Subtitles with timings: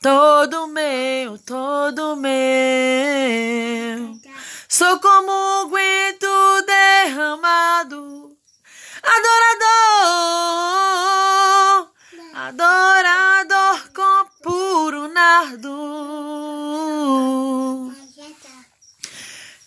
[0.00, 2.30] todo meu, todo meu.
[4.68, 5.32] Sou como
[5.64, 8.36] um guento derramado,
[9.02, 10.20] adorador,
[12.34, 12.89] adorador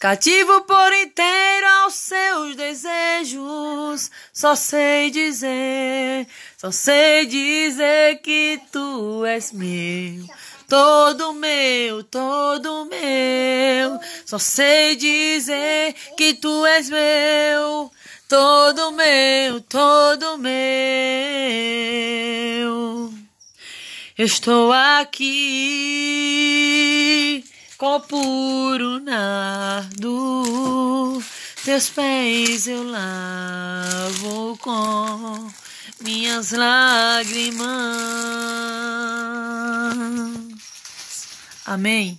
[0.03, 9.53] Cativo por inteiro aos seus desejos, só sei dizer, só sei dizer que tu és
[9.53, 10.27] meu,
[10.67, 13.97] todo meu, todo meu.
[14.25, 17.89] Só sei dizer que tu és meu,
[18.27, 20.53] todo meu, todo meu.
[24.17, 26.03] Estou aqui
[27.77, 30.03] com puro nardo,
[31.63, 35.51] teus pés eu lavo com
[36.01, 37.63] minhas lágrimas.
[41.65, 42.17] Amém.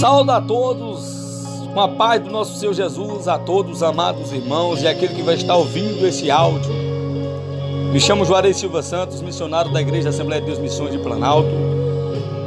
[0.00, 1.13] Sauda a todos
[1.74, 5.34] com a paz do nosso Senhor Jesus a todos, amados irmãos, e aquele que vai
[5.34, 6.72] estar ouvindo esse áudio.
[7.92, 11.50] Me chamo Juarez Silva Santos, missionário da Igreja Assembleia de Deus Missões de Planalto.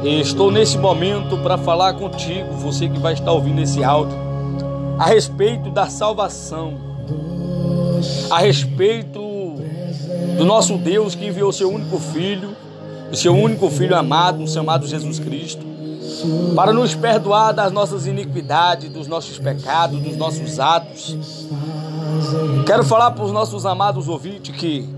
[0.02, 4.16] E estou nesse momento para falar contigo, você que vai estar ouvindo esse áudio,
[4.98, 6.78] a respeito da salvação,
[8.30, 9.20] a respeito
[10.38, 12.56] do nosso Deus que enviou seu único filho,
[13.12, 15.77] o seu único filho amado, chamado Jesus Cristo
[16.54, 21.16] para nos perdoar das nossas iniquidades, dos nossos pecados, dos nossos atos.
[22.66, 24.88] Quero falar para os nossos amados ouvintes que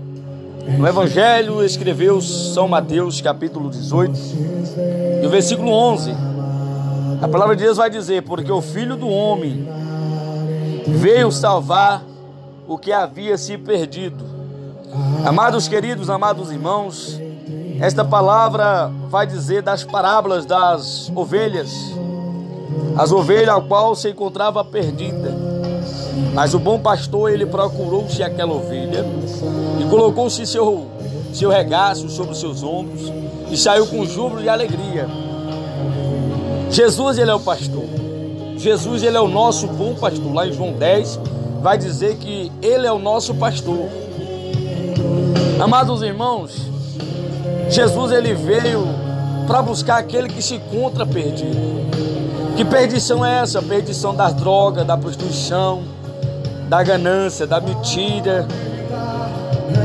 [0.77, 4.19] no Evangelho escreveu São Mateus, capítulo 18,
[5.23, 6.13] e o versículo 11.
[7.21, 9.67] A palavra de Deus vai dizer: Porque o Filho do Homem
[10.87, 12.03] veio salvar
[12.67, 14.23] o que havia se perdido.
[15.25, 17.19] Amados queridos, amados irmãos,
[17.81, 21.73] esta palavra vai dizer das parábolas das ovelhas,
[22.95, 25.35] as ovelhas a qual se encontrava perdida.
[26.31, 29.03] Mas o bom pastor, ele procurou-se aquela ovelha
[29.79, 30.85] e colocou-se seu,
[31.33, 33.11] seu regaço sobre os seus ombros
[33.49, 35.07] e saiu com júbilo e alegria.
[36.69, 37.85] Jesus, ele é o pastor.
[38.57, 40.31] Jesus, ele é o nosso bom pastor.
[40.31, 41.19] Lá em João 10,
[41.63, 43.89] vai dizer que ele é o nosso pastor.
[45.59, 46.70] Amados irmãos,
[47.71, 48.85] Jesus ele veio
[49.47, 51.57] para buscar aquele que se encontra perdido.
[52.57, 53.61] Que perdição é essa?
[53.61, 55.81] Perdição das drogas, da prostituição,
[56.67, 58.45] da ganância, da mentira.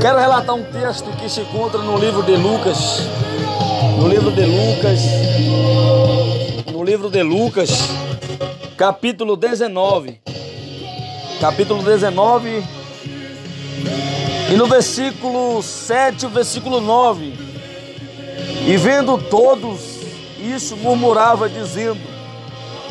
[0.01, 2.99] Quero relatar um texto que se encontra no livro de Lucas.
[3.97, 4.99] No livro de Lucas.
[6.69, 7.69] No livro de Lucas,
[8.75, 10.19] capítulo 19.
[11.39, 12.63] Capítulo 19.
[14.51, 17.46] E no versículo 7, o versículo 9.
[18.67, 19.79] E vendo todos
[20.37, 22.01] isso, murmurava, dizendo: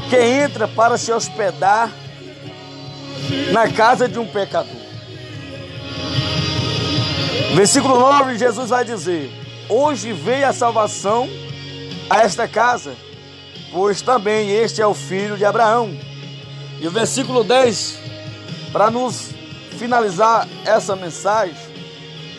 [0.09, 1.93] Quem entra para se hospedar
[3.53, 4.75] na casa de um pecador.
[7.55, 9.31] Versículo 9, Jesus vai dizer:
[9.69, 11.29] Hoje veio a salvação
[12.09, 12.97] a esta casa,
[13.71, 15.95] pois também este é o filho de Abraão.
[16.81, 17.99] E o versículo 10,
[18.73, 19.31] para nos
[19.79, 21.55] finalizar essa mensagem,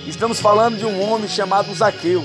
[0.07, 2.24] estamos falando de um homem chamado Zaqueu.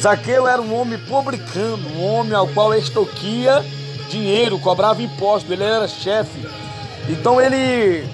[0.00, 3.64] Zaqueu era um homem publicano, um homem ao qual extoquia
[4.08, 6.46] dinheiro, cobrava imposto, ele era chefe.
[7.08, 8.06] Então ele,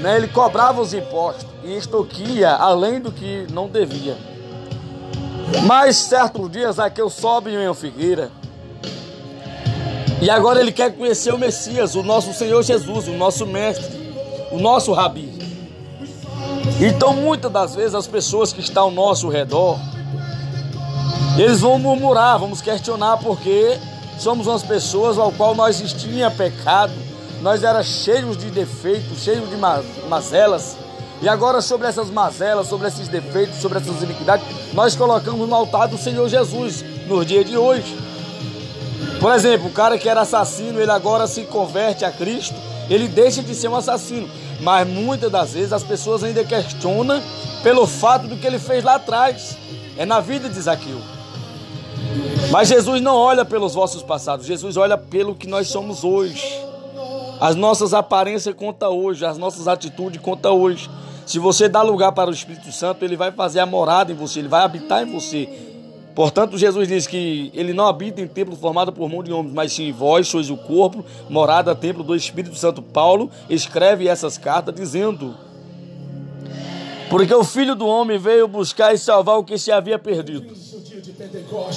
[0.00, 4.16] né, ele cobrava os impostos e extoquia além do que não devia.
[5.64, 8.30] Mas certo dia Zaqueu sobe em uma figueira
[10.20, 14.14] e agora ele quer conhecer o Messias, o nosso Senhor Jesus, o nosso mestre,
[14.50, 15.30] o nosso rabi.
[16.80, 19.78] Então muitas das vezes as pessoas que estão ao nosso redor,
[21.42, 23.78] eles vão murmurar, vamos questionar porque
[24.18, 26.94] somos umas pessoas ao qual nós existia pecado,
[27.42, 29.56] nós era cheios de defeitos, cheios de
[30.08, 30.76] mazelas.
[31.20, 35.88] E agora sobre essas mazelas, sobre esses defeitos, sobre essas iniquidades, nós colocamos no altar
[35.88, 37.98] do Senhor Jesus no dia de hoje.
[39.20, 42.54] Por exemplo, o cara que era assassino, ele agora se converte a Cristo,
[42.88, 44.28] ele deixa de ser um assassino.
[44.60, 47.22] Mas muitas das vezes as pessoas ainda questionam
[47.62, 49.56] pelo fato do que ele fez lá atrás.
[49.96, 51.15] É na vida de Zaqueu.
[52.50, 56.64] Mas Jesus não olha pelos vossos passados, Jesus olha pelo que nós somos hoje.
[57.40, 60.88] As nossas aparências conta hoje, as nossas atitudes conta hoje.
[61.26, 64.38] Se você dá lugar para o Espírito Santo, ele vai fazer a morada em você,
[64.38, 65.48] ele vai habitar em você.
[66.14, 69.72] Portanto, Jesus diz que ele não habita em templo formado por mão de homens, mas
[69.72, 72.80] sim vós sois o corpo, morada, templo do Espírito Santo.
[72.80, 75.34] Paulo escreve essas cartas dizendo:
[77.10, 80.56] Porque o Filho do Homem veio buscar e salvar o que se havia perdido.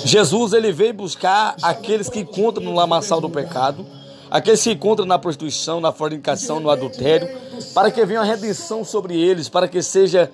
[0.05, 3.85] Jesus ele veio buscar aqueles que encontram no lamaçal do pecado,
[4.29, 7.29] aqueles que encontram na prostituição, na fornicação, no adultério,
[7.73, 10.31] para que venha a redenção sobre eles, para que seja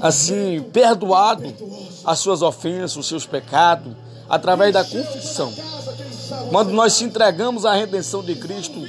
[0.00, 1.52] assim perdoado
[2.04, 3.92] as suas ofensas, os seus pecados,
[4.28, 5.52] através da confissão.
[6.50, 8.82] Quando nós se entregamos à redenção de Cristo,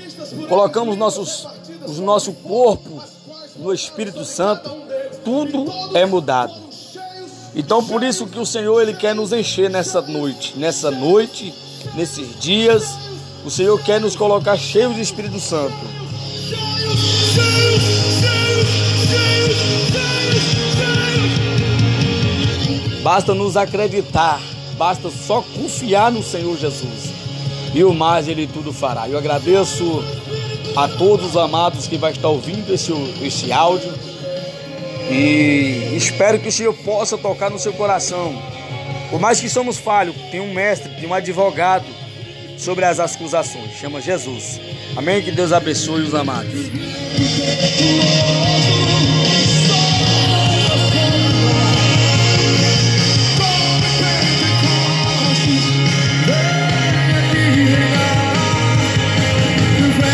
[0.47, 1.47] colocamos nossos,
[1.87, 3.01] o nosso corpo
[3.57, 4.69] no Espírito Santo,
[5.23, 6.64] tudo é mudado.
[7.55, 11.53] Então por isso que o Senhor ele quer nos encher nessa noite, nessa noite,
[11.95, 12.97] nesses dias,
[13.45, 15.73] o Senhor quer nos colocar cheios de Espírito Santo.
[23.01, 24.41] Basta nos acreditar,
[24.77, 27.13] basta só confiar no Senhor Jesus.
[27.73, 29.07] E o mais Ele tudo fará.
[29.07, 30.03] Eu agradeço
[30.75, 32.91] a todos os amados que vai estar ouvindo esse,
[33.21, 33.93] esse áudio.
[35.09, 38.41] E espero que o Senhor possa tocar no seu coração.
[39.09, 41.85] Por mais que somos falhos, tem um mestre, tem um advogado
[42.57, 43.71] sobre as acusações.
[43.79, 44.59] Chama Jesus.
[44.95, 45.21] Amém?
[45.21, 46.53] Que Deus abençoe os amados.